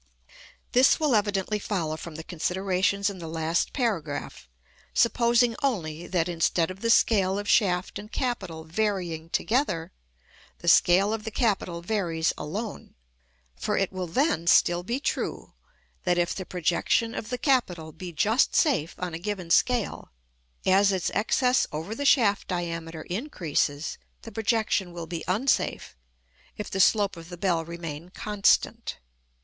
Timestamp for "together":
9.29-9.91